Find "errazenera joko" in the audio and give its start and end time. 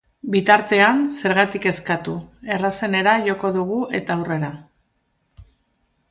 2.55-3.51